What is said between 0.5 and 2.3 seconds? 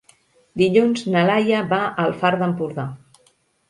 Dilluns na Laia va al